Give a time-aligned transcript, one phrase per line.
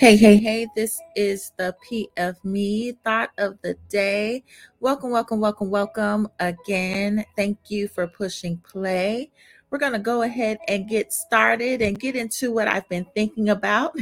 [0.00, 4.44] Hey, hey, hey, this is the P of Me thought of the day.
[4.80, 7.22] Welcome, welcome, welcome, welcome again.
[7.36, 9.30] Thank you for pushing play.
[9.68, 13.50] We're going to go ahead and get started and get into what I've been thinking
[13.50, 13.94] about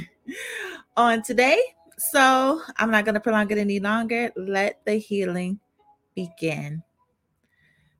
[0.96, 1.60] on today.
[1.96, 4.30] So I'm not going to prolong it any longer.
[4.36, 5.58] Let the healing
[6.14, 6.84] begin.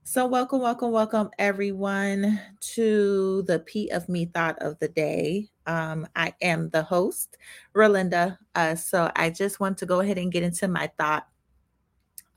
[0.05, 2.41] So, welcome, welcome, welcome, everyone,
[2.75, 5.51] to the P of Me thought of the day.
[5.69, 7.39] Um, I am the host,
[7.77, 8.39] Ralinda.
[8.57, 11.29] Uh, so, I just want to go ahead and get into my thought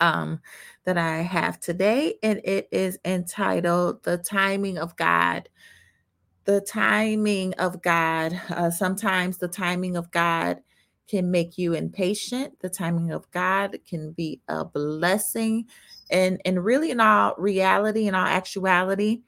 [0.02, 0.42] um,
[0.86, 5.50] that I have today, and it is entitled The Timing of God.
[6.46, 8.40] The timing of God.
[8.50, 10.62] Uh, sometimes the timing of God
[11.08, 12.60] can make you impatient.
[12.62, 15.68] The timing of God can be a blessing
[16.12, 19.22] and and really in all reality in all actuality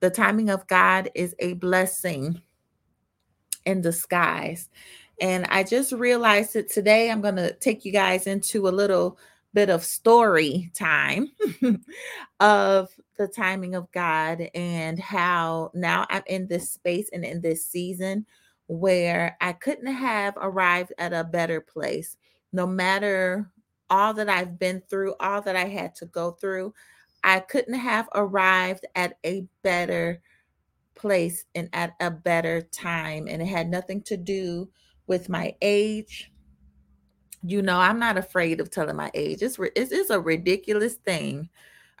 [0.00, 2.40] the timing of god is a blessing
[3.64, 4.68] in disguise.
[5.20, 9.16] And i just realized it today i'm going to take you guys into a little
[9.52, 11.28] bit of story time
[12.40, 17.64] of the timing of god and how now i'm in this space and in this
[17.64, 18.26] season
[18.66, 22.16] where i couldn't have arrived at a better place.
[22.52, 23.50] No matter
[23.90, 26.74] all that I've been through, all that I had to go through,
[27.22, 30.20] I couldn't have arrived at a better
[30.94, 33.26] place and at a better time.
[33.28, 34.68] And it had nothing to do
[35.06, 36.30] with my age.
[37.42, 39.42] You know, I'm not afraid of telling my age.
[39.42, 41.48] It's, it's, it's a ridiculous thing.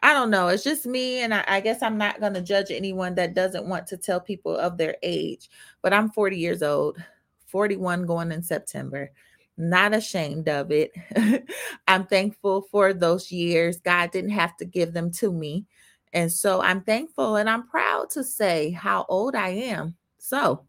[0.02, 0.48] I don't know.
[0.48, 1.18] It's just me.
[1.20, 4.20] And I, I guess I'm not going to judge anyone that doesn't want to tell
[4.20, 5.50] people of their age.
[5.82, 7.02] But I'm 40 years old,
[7.46, 9.10] 41 going in September
[9.56, 10.92] not ashamed of it.
[11.88, 13.80] I'm thankful for those years.
[13.80, 15.66] God didn't have to give them to me.
[16.14, 19.96] And so I'm thankful and I'm proud to say how old I am.
[20.18, 20.64] So,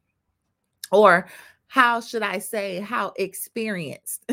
[0.91, 1.27] or
[1.67, 4.29] how should I say, how experienced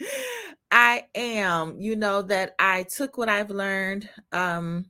[0.72, 4.86] I am, you know, that I took what I've learned um,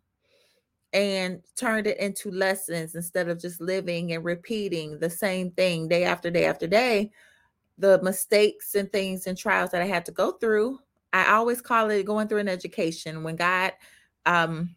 [0.92, 6.04] and turned it into lessons instead of just living and repeating the same thing day
[6.04, 7.10] after day after day
[7.78, 10.78] the mistakes and things and trials that I had to go through.
[11.12, 13.72] I always call it going through an education when God
[14.24, 14.74] um,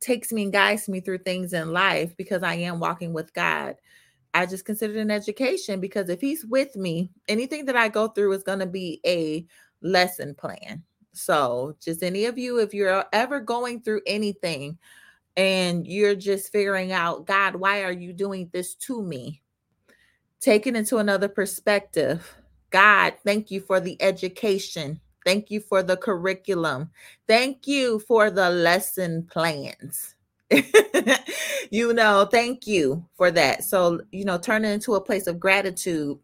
[0.00, 3.76] takes me and guides me through things in life because I am walking with God.
[4.32, 8.08] I just consider it an education because if He's with me, anything that I go
[8.08, 9.46] through is going to be a
[9.82, 10.84] lesson plan.
[11.12, 14.78] So, just any of you, if you're ever going through anything
[15.36, 19.42] and you're just figuring out, God, why are you doing this to me?
[20.40, 22.34] take it into another perspective.
[22.70, 25.00] God, thank you for the education.
[25.24, 26.90] Thank you for the curriculum.
[27.26, 30.14] Thank you for the lesson plans.
[31.70, 33.64] you know, thank you for that.
[33.64, 36.18] So, you know, turn it into a place of gratitude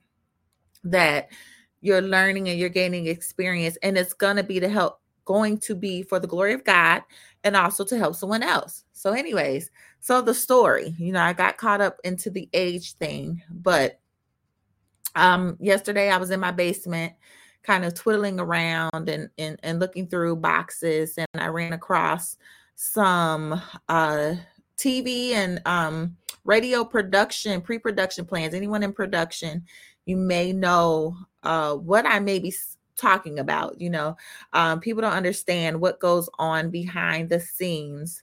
[0.84, 1.28] that
[1.80, 3.76] you're learning and you're gaining experience.
[3.82, 7.02] And it's going to be to help, going to be for the glory of God
[7.44, 8.84] and also to help someone else.
[8.92, 9.70] So, anyways,
[10.00, 14.00] so the story, you know, I got caught up into the age thing, but
[15.14, 17.14] um, yesterday I was in my basement,
[17.66, 22.36] kind of twiddling around and, and and looking through boxes, and I ran across
[22.76, 24.34] some uh
[24.76, 28.54] TV and um radio production, pre-production plans.
[28.54, 29.64] Anyone in production,
[30.04, 32.54] you may know uh what I may be
[32.96, 33.80] talking about.
[33.80, 34.16] You know,
[34.52, 38.22] um, people don't understand what goes on behind the scenes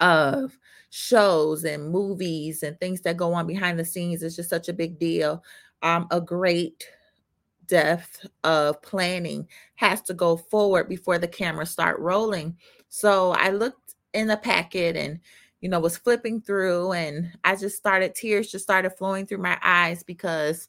[0.00, 0.58] of
[0.90, 4.22] shows and movies and things that go on behind the scenes.
[4.22, 5.42] It's just such a big deal
[5.82, 6.88] um, a great
[7.66, 12.56] depth of planning has to go forward before the cameras start rolling.
[12.88, 15.20] So I looked in the packet and
[15.60, 19.58] you know was flipping through and I just started tears just started flowing through my
[19.62, 20.68] eyes because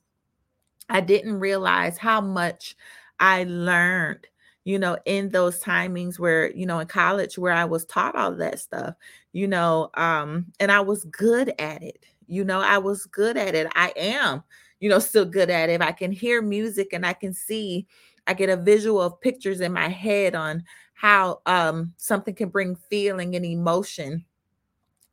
[0.90, 2.76] I didn't realize how much
[3.20, 4.28] I learned
[4.64, 8.34] you know in those timings where you know in college where I was taught all
[8.36, 8.96] that stuff
[9.34, 13.56] you know um and I was good at it you know I was good at
[13.56, 14.44] it I am
[14.80, 15.74] you know, still good at it.
[15.74, 17.88] If I can hear music and I can see,
[18.28, 20.64] I get a visual of pictures in my head on
[20.94, 24.26] how um, something can bring feeling and emotion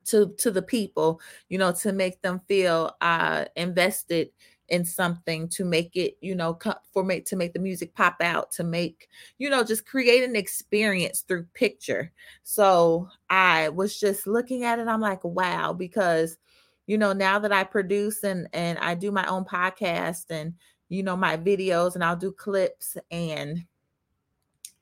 [0.07, 4.31] to to the people, you know, to make them feel uh, invested
[4.69, 6.59] in something to make it you know
[6.93, 10.35] for make to make the music pop out to make you know just create an
[10.35, 12.11] experience through picture
[12.45, 16.39] so i was just looking at it i'm like wow because
[16.87, 20.55] you know now that i produce and and i do my own podcast and
[20.89, 23.65] you know my videos and i'll do clips and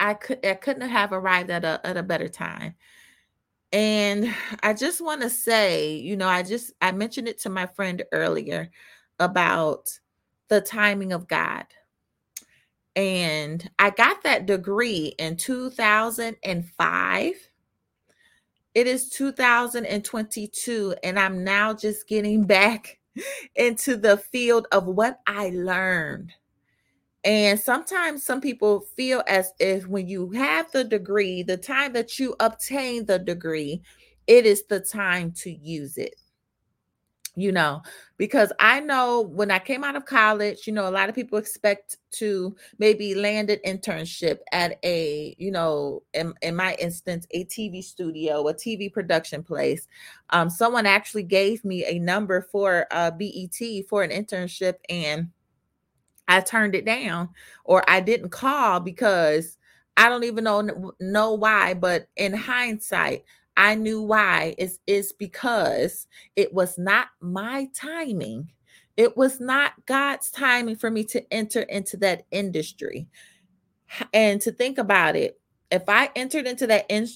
[0.00, 2.75] i could i couldn't have arrived at a at a better time
[3.72, 7.66] and i just want to say you know i just i mentioned it to my
[7.66, 8.70] friend earlier
[9.19, 9.98] about
[10.52, 11.64] the timing of God.
[12.94, 17.34] And I got that degree in 2005.
[18.74, 22.98] It is 2022, and I'm now just getting back
[23.56, 26.32] into the field of what I learned.
[27.24, 32.19] And sometimes some people feel as if when you have the degree, the time that
[32.19, 33.82] you obtain the degree,
[34.26, 36.14] it is the time to use it
[37.34, 37.81] you know
[38.19, 41.38] because i know when i came out of college you know a lot of people
[41.38, 47.44] expect to maybe land an internship at a you know in, in my instance a
[47.46, 49.88] tv studio a tv production place.
[50.31, 55.29] Um, someone actually gave me a number for uh, BET for an internship and
[56.29, 57.29] i turned it down
[57.64, 59.58] or i didn't call because
[59.96, 63.25] i don't even know know why but in hindsight
[63.56, 66.06] I knew why is is because
[66.37, 68.50] it was not my timing.
[68.96, 73.08] It was not God's timing for me to enter into that industry.
[74.12, 75.40] And to think about it,
[75.70, 77.08] if I entered into that in-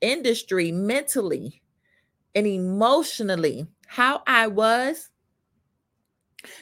[0.00, 1.62] industry mentally
[2.34, 5.10] and emotionally, how I was,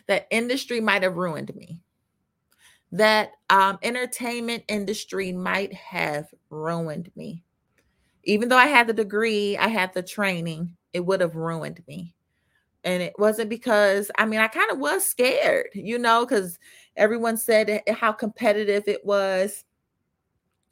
[0.07, 1.81] that industry might have ruined me.
[2.93, 7.46] That um, entertainment industry might have ruined me
[8.27, 12.15] even though I had the degree, I had the training, it would have ruined me.
[12.85, 16.59] And it wasn't because, I mean, I kind of was scared, you know, because
[16.97, 19.65] everyone said how competitive it was,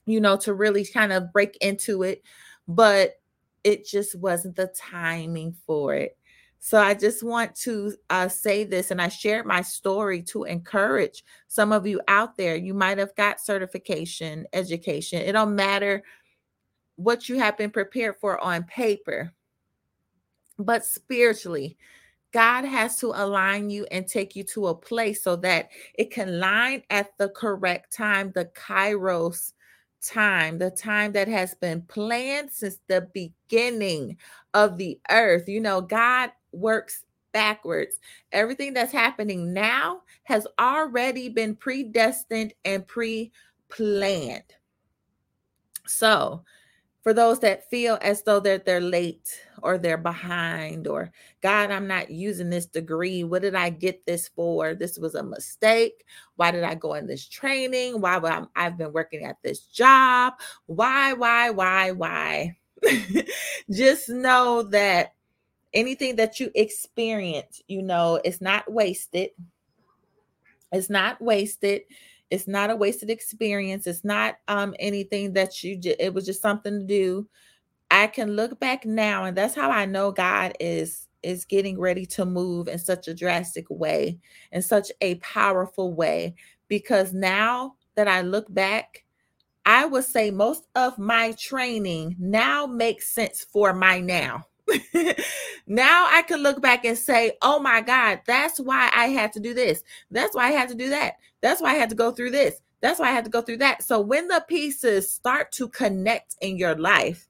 [0.07, 2.23] you know, to really kind of break into it.
[2.69, 3.15] But
[3.63, 6.17] it just wasn't the timing for it.
[6.61, 11.23] So I just want to uh, say this, and I shared my story to encourage
[11.47, 12.57] some of you out there.
[12.57, 15.21] You might have got certification, education.
[15.21, 16.03] It don't matter
[16.97, 19.33] what you have been prepared for on paper.
[20.59, 21.77] But spiritually,
[22.33, 26.41] God has to align you and take you to a place so that it can
[26.41, 29.53] line at the correct time, the kairos
[30.03, 34.17] time, the time that has been planned since the beginning
[34.53, 35.49] of the earth.
[35.49, 37.99] You know, God works backwards.
[38.33, 43.33] Everything that's happening now has already been predestined and pre
[43.69, 44.55] planned.
[45.87, 46.43] So,
[47.05, 51.13] for those that feel as though they're they're late or they're behind or
[51.43, 53.23] god i'm not using this degree.
[53.23, 54.75] What did i get this for?
[54.75, 56.05] This was a mistake.
[56.37, 58.01] Why did i go in this training?
[58.01, 60.33] Why i i've been working at this job?
[60.67, 62.57] Why why why why?
[63.71, 65.15] Just know that
[65.75, 69.31] anything that you experience you know it's not wasted.
[70.73, 71.83] It's not wasted
[72.31, 73.87] it's not a wasted experience.
[73.87, 77.29] It's not um anything that you just it was just something to do.
[77.91, 82.05] I can look back now and that's how I know God is is getting ready
[82.05, 84.19] to move in such a drastic way,
[84.53, 86.35] in such a powerful way
[86.69, 89.05] because now that I look back,
[89.67, 94.45] I would say most of my training now makes sense for my now.
[95.67, 99.41] now I can look back and say, oh my God, that's why I had to
[99.41, 99.83] do this.
[100.11, 101.15] That's why I had to do that.
[101.41, 102.61] That's why I had to go through this.
[102.81, 103.83] That's why I had to go through that.
[103.83, 107.29] So when the pieces start to connect in your life,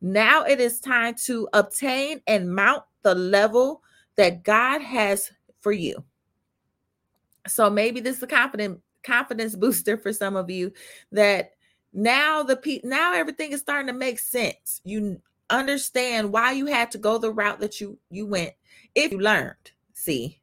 [0.00, 3.82] now it is time to obtain and mount the level
[4.16, 6.04] that God has for you.
[7.46, 10.72] So maybe this is a confident confidence booster for some of you
[11.12, 11.52] that
[11.92, 14.80] now the pe- now everything is starting to make sense.
[14.84, 18.52] You understand why you had to go the route that you you went
[18.94, 19.54] if you learned.
[19.92, 20.40] See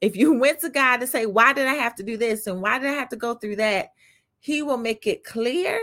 [0.00, 2.60] if you went to god and say why did i have to do this and
[2.60, 3.92] why did i have to go through that?
[4.40, 5.80] He will make it clear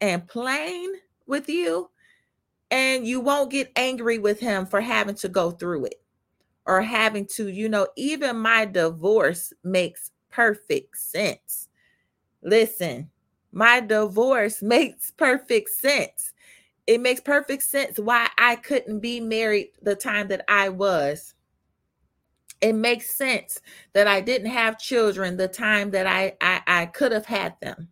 [0.00, 0.90] and plain
[1.26, 1.90] with you
[2.70, 6.02] and you won't get angry with him for having to go through it
[6.66, 11.68] or having to you know even my divorce makes perfect sense.
[12.42, 13.10] Listen
[13.52, 16.32] my divorce makes perfect sense
[16.88, 21.34] it makes perfect sense why I couldn't be married the time that I was.
[22.62, 23.60] It makes sense
[23.92, 27.90] that I didn't have children the time that I, I, I could have had them.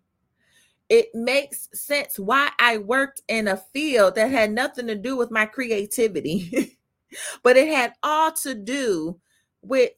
[0.89, 5.31] It makes sense why I worked in a field that had nothing to do with
[5.31, 6.79] my creativity,
[7.43, 9.21] but it had all to do
[9.61, 9.93] with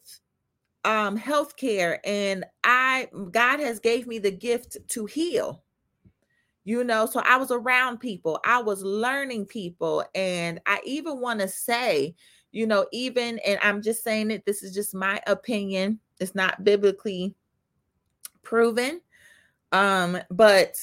[0.85, 5.65] um healthcare and I God has gave me the gift to heal
[6.69, 11.41] you know so i was around people i was learning people and i even want
[11.41, 12.15] to say
[12.53, 16.63] you know even and i'm just saying it this is just my opinion it's not
[16.65, 17.35] biblically
[18.43, 19.01] proven
[19.73, 20.77] um but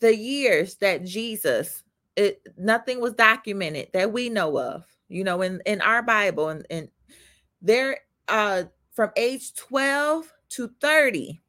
[0.00, 1.82] the years that jesus
[2.14, 6.66] it nothing was documented that we know of you know in in our bible and
[6.68, 6.88] and
[7.62, 7.96] there
[8.28, 11.40] uh from age 12 to 30.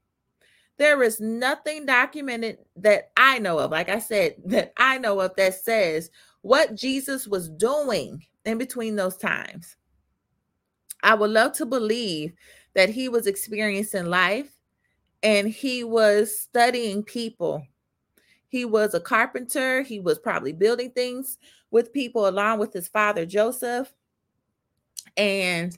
[0.84, 5.34] There is nothing documented that I know of, like I said, that I know of
[5.38, 6.12] that says
[6.42, 9.78] what Jesus was doing in between those times.
[11.02, 12.34] I would love to believe
[12.74, 14.58] that he was experiencing life
[15.22, 17.66] and he was studying people.
[18.50, 19.84] He was a carpenter.
[19.84, 21.38] He was probably building things
[21.72, 23.94] with people along with his father Joseph.
[25.16, 25.78] And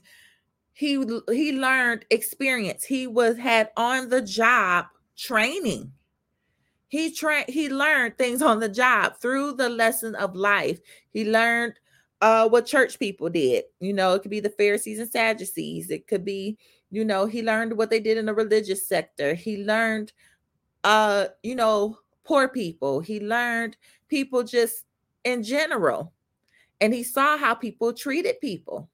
[0.72, 0.94] he
[1.30, 2.82] he learned experience.
[2.82, 4.86] He was had on the job
[5.16, 5.92] training.
[6.88, 10.80] He trained he learned things on the job through the lesson of life.
[11.10, 11.74] He learned
[12.20, 13.64] uh what church people did.
[13.80, 15.90] You know, it could be the Pharisees and Sadducees.
[15.90, 16.58] It could be,
[16.90, 19.34] you know, he learned what they did in the religious sector.
[19.34, 20.12] He learned
[20.86, 23.00] uh, you know, poor people.
[23.00, 23.76] He learned
[24.08, 24.84] people just
[25.24, 26.12] in general.
[26.80, 28.88] And he saw how people treated people.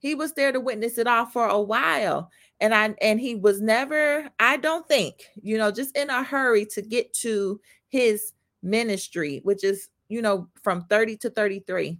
[0.00, 2.30] He was there to witness it all for a while.
[2.60, 6.66] And I and he was never, I don't think, you know, just in a hurry
[6.66, 11.98] to get to his ministry, which is, you know, from 30 to 33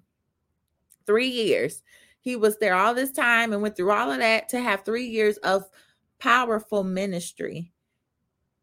[1.07, 1.83] three years.
[2.21, 5.07] He was there all this time and went through all of that to have three
[5.07, 5.64] years of
[6.19, 7.73] powerful ministry.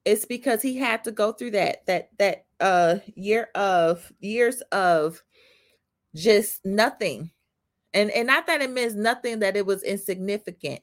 [0.05, 5.21] It's because he had to go through that, that, that uh year of years of
[6.15, 7.31] just nothing.
[7.93, 10.81] And and not that it means nothing that it was insignificant.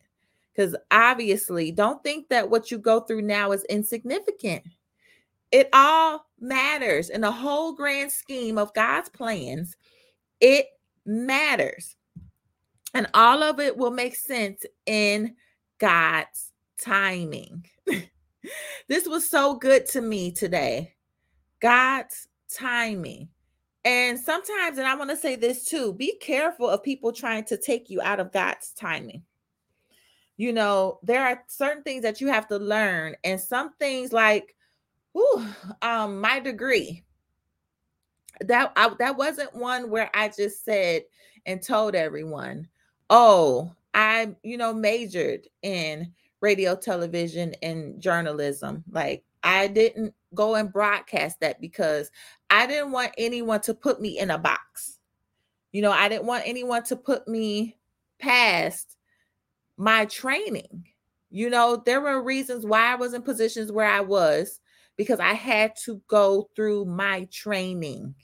[0.54, 4.62] Because obviously, don't think that what you go through now is insignificant.
[5.50, 9.76] It all matters in the whole grand scheme of God's plans.
[10.40, 10.66] It
[11.04, 11.96] matters.
[12.92, 15.34] And all of it will make sense in
[15.78, 17.66] God's timing.
[18.88, 20.94] this was so good to me today.
[21.60, 23.28] God's timing.
[23.84, 27.56] And sometimes, and I want to say this too be careful of people trying to
[27.56, 29.22] take you out of God's timing.
[30.36, 34.56] You know, there are certain things that you have to learn, and some things like,
[35.16, 35.46] ooh,
[35.82, 37.04] um, my degree
[38.40, 41.02] that I, that wasn't one where I just said
[41.46, 42.68] and told everyone,
[43.10, 50.72] "Oh, I, you know, majored in radio, television, and journalism." Like I didn't go and
[50.72, 52.10] broadcast that because
[52.50, 54.98] I didn't want anyone to put me in a box.
[55.72, 57.76] You know, I didn't want anyone to put me
[58.18, 58.93] past
[59.76, 60.86] my training.
[61.30, 64.60] You know, there were reasons why I was in positions where I was
[64.96, 68.14] because I had to go through my training.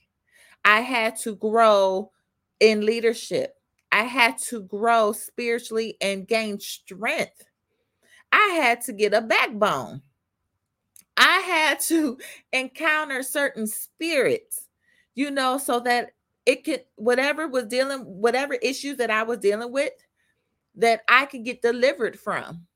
[0.64, 2.12] I had to grow
[2.60, 3.56] in leadership.
[3.90, 7.42] I had to grow spiritually and gain strength.
[8.32, 10.02] I had to get a backbone.
[11.16, 12.18] I had to
[12.52, 14.68] encounter certain spirits,
[15.14, 16.12] you know, so that
[16.46, 19.92] it could, whatever was dealing, whatever issues that I was dealing with,
[20.76, 22.66] that I could get delivered from.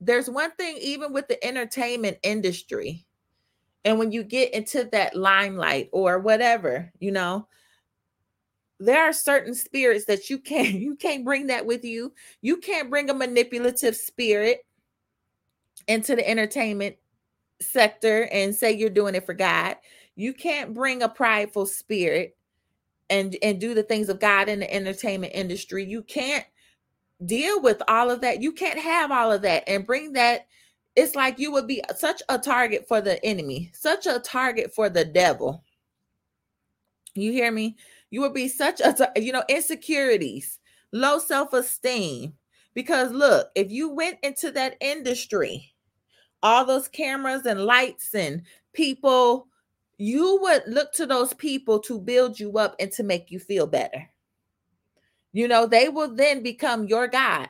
[0.00, 3.06] There's one thing, even with the entertainment industry,
[3.84, 7.46] and when you get into that limelight or whatever, you know,
[8.80, 12.12] there are certain spirits that you can't you can't bring that with you.
[12.42, 14.60] You can't bring a manipulative spirit
[15.88, 16.96] into the entertainment
[17.60, 19.76] sector and say you're doing it for God.
[20.16, 22.36] You can't bring a prideful spirit
[23.08, 25.84] and and do the things of God in the entertainment industry.
[25.84, 26.44] You can't
[27.24, 28.42] deal with all of that.
[28.42, 30.46] You can't have all of that and bring that
[30.96, 34.88] it's like you would be such a target for the enemy, such a target for
[34.88, 35.62] the devil.
[37.14, 37.76] You hear me?
[38.10, 40.58] You would be such a, you know, insecurities,
[40.92, 42.32] low self esteem.
[42.72, 45.72] Because look, if you went into that industry,
[46.42, 48.42] all those cameras and lights and
[48.72, 49.48] people,
[49.98, 53.66] you would look to those people to build you up and to make you feel
[53.66, 54.08] better.
[55.36, 57.48] You know, they will then become your God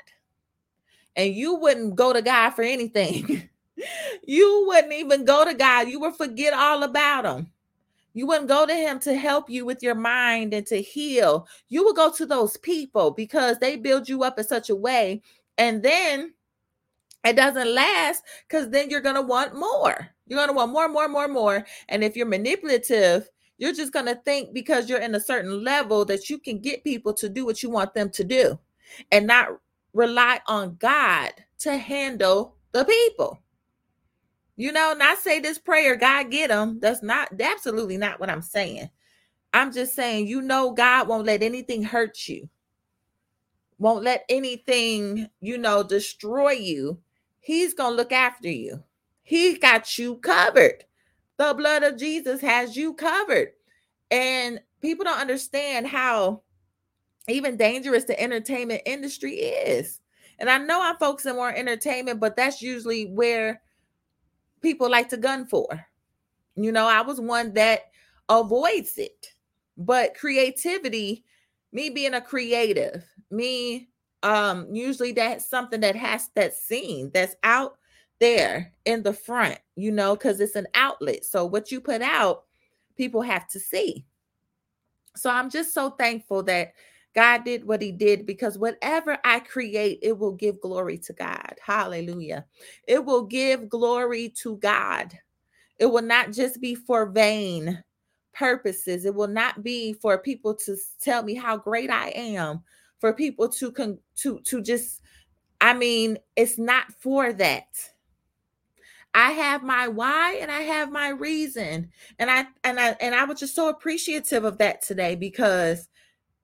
[1.14, 3.48] and you wouldn't go to God for anything.
[4.26, 5.88] you wouldn't even go to God.
[5.88, 7.46] You would forget all about him.
[8.12, 11.46] You wouldn't go to him to help you with your mind and to heal.
[11.68, 15.22] You would go to those people because they build you up in such a way.
[15.56, 16.34] And then
[17.24, 20.08] it doesn't last because then you're going to want more.
[20.26, 21.64] You're going to want more, more, more, more.
[21.88, 26.04] And if you're manipulative, you're just going to think because you're in a certain level
[26.04, 28.58] that you can get people to do what you want them to do
[29.10, 29.48] and not
[29.92, 33.40] rely on God to handle the people.
[34.56, 36.78] You know, not say this prayer, God get them.
[36.80, 38.90] That's not absolutely not what I'm saying.
[39.52, 42.48] I'm just saying, you know, God won't let anything hurt you,
[43.78, 46.98] won't let anything, you know, destroy you.
[47.40, 48.82] He's going to look after you.
[49.22, 50.84] He got you covered.
[51.38, 53.48] The blood of Jesus has you covered.
[54.10, 56.42] And people don't understand how
[57.28, 60.00] even dangerous the entertainment industry is.
[60.38, 63.60] And I know I'm focusing more on entertainment, but that's usually where
[64.62, 65.86] people like to gun for.
[66.54, 67.90] You know, I was one that
[68.28, 69.32] avoids it.
[69.76, 71.24] But creativity,
[71.72, 73.88] me being a creative, me
[74.22, 77.76] um usually that's something that has that's seen, that's out
[78.20, 81.24] there in the front, you know, because it's an outlet.
[81.24, 82.44] So what you put out,
[82.96, 84.04] people have to see.
[85.16, 86.72] So I'm just so thankful that
[87.14, 91.54] God did what he did because whatever I create, it will give glory to God.
[91.64, 92.44] Hallelujah.
[92.86, 95.18] It will give glory to God.
[95.78, 97.82] It will not just be for vain
[98.34, 99.04] purposes.
[99.06, 102.62] It will not be for people to tell me how great I am,
[103.00, 105.00] for people to con- to to just
[105.60, 107.66] I mean, it's not for that.
[109.16, 111.90] I have my why and I have my reason.
[112.18, 115.88] And I and I and I was just so appreciative of that today because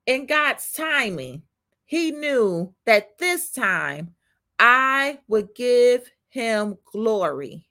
[0.06, 1.42] in God's timing,
[1.84, 4.14] he knew that this time
[4.58, 7.66] I would give him glory.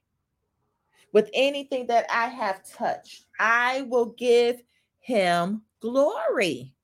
[1.14, 4.62] With anything that I have touched, I will give
[5.00, 6.76] him glory.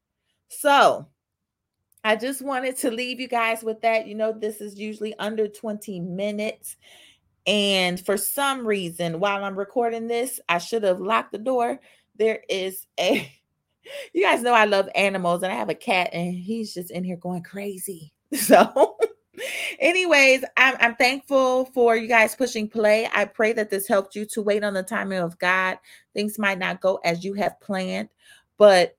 [0.49, 1.07] So,
[2.03, 4.07] I just wanted to leave you guys with that.
[4.07, 6.77] You know, this is usually under 20 minutes.
[7.47, 11.79] And for some reason, while I'm recording this, I should have locked the door.
[12.17, 13.31] There is a,
[14.13, 17.03] you guys know I love animals, and I have a cat, and he's just in
[17.03, 18.13] here going crazy.
[18.35, 18.97] So,
[19.79, 23.07] anyways, I'm, I'm thankful for you guys pushing play.
[23.13, 25.77] I pray that this helped you to wait on the timing of God.
[26.13, 28.09] Things might not go as you have planned,
[28.57, 28.97] but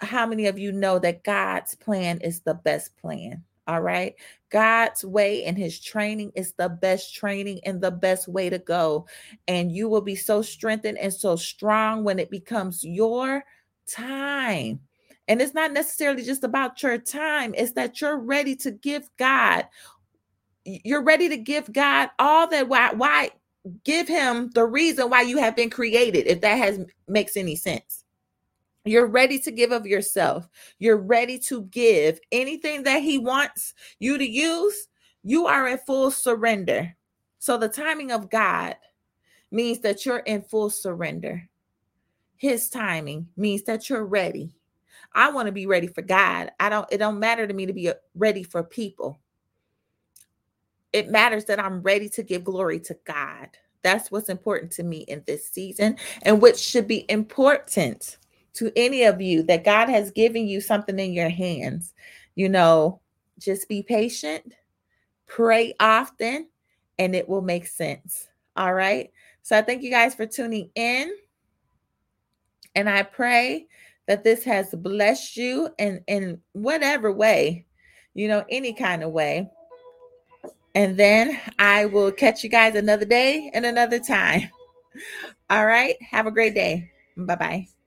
[0.00, 3.44] how many of you know that God's plan is the best plan?
[3.70, 4.16] All right.
[4.50, 9.06] God's way and his training is the best training and the best way to go.
[9.46, 13.44] And you will be so strengthened and so strong when it becomes your
[13.86, 14.80] time.
[15.28, 19.68] And it's not necessarily just about your time, it's that you're ready to give God,
[20.64, 22.68] you're ready to give God all that.
[22.68, 23.30] Why, why
[23.84, 28.04] give him the reason why you have been created, if that has makes any sense.
[28.84, 30.48] You're ready to give of yourself.
[30.78, 34.88] You're ready to give anything that He wants you to use.
[35.22, 36.96] You are in full surrender.
[37.38, 38.76] So, the timing of God
[39.50, 41.48] means that you're in full surrender.
[42.36, 44.54] His timing means that you're ready.
[45.12, 46.52] I want to be ready for God.
[46.58, 49.18] I don't, it don't matter to me to be uh, ready for people.
[50.92, 53.48] It matters that I'm ready to give glory to God.
[53.82, 58.18] That's what's important to me in this season and which should be important
[58.54, 61.94] to any of you that God has given you something in your hands,
[62.34, 63.00] you know,
[63.38, 64.54] just be patient,
[65.26, 66.48] pray often,
[66.98, 68.28] and it will make sense.
[68.56, 69.10] All right.
[69.42, 71.12] So I thank you guys for tuning in.
[72.74, 73.66] And I pray
[74.06, 77.66] that this has blessed you in, in whatever way,
[78.14, 79.50] you know, any kind of way.
[80.74, 84.50] And then I will catch you guys another day and another time.
[85.48, 85.96] All right.
[86.10, 86.90] Have a great day.
[87.16, 87.79] Bye bye.